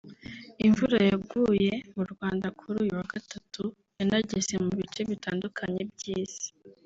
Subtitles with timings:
[0.65, 3.63] Imvura yaguye mu Rwanda kuri uyu wa Gatatu
[3.97, 6.47] yanageze mu bice bitandukanye by’Isi